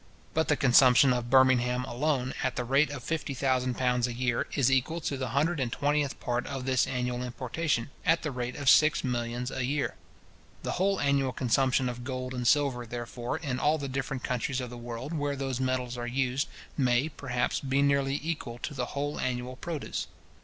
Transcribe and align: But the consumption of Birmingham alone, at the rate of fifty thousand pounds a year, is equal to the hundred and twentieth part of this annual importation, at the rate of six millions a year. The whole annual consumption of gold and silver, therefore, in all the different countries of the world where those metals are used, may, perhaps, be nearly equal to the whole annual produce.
But 0.33 0.47
the 0.47 0.57
consumption 0.57 1.13
of 1.13 1.29
Birmingham 1.29 1.83
alone, 1.85 2.33
at 2.41 2.55
the 2.55 2.63
rate 2.63 2.89
of 2.89 3.03
fifty 3.03 3.35
thousand 3.35 3.77
pounds 3.77 4.07
a 4.07 4.13
year, 4.13 4.47
is 4.55 4.71
equal 4.71 4.99
to 5.01 5.15
the 5.15 5.27
hundred 5.27 5.59
and 5.59 5.71
twentieth 5.71 6.19
part 6.19 6.47
of 6.47 6.65
this 6.65 6.87
annual 6.87 7.21
importation, 7.21 7.91
at 8.03 8.23
the 8.23 8.31
rate 8.31 8.55
of 8.55 8.67
six 8.67 9.03
millions 9.03 9.51
a 9.51 9.63
year. 9.63 9.93
The 10.63 10.71
whole 10.71 10.99
annual 10.99 11.31
consumption 11.31 11.87
of 11.87 12.03
gold 12.03 12.33
and 12.33 12.47
silver, 12.47 12.87
therefore, 12.87 13.37
in 13.37 13.59
all 13.59 13.77
the 13.77 13.87
different 13.87 14.23
countries 14.23 14.59
of 14.59 14.71
the 14.71 14.75
world 14.75 15.13
where 15.13 15.35
those 15.35 15.59
metals 15.59 15.99
are 15.99 16.07
used, 16.07 16.47
may, 16.75 17.07
perhaps, 17.07 17.59
be 17.59 17.83
nearly 17.83 18.19
equal 18.23 18.57
to 18.63 18.73
the 18.73 18.85
whole 18.97 19.19
annual 19.19 19.55
produce. 19.55 20.07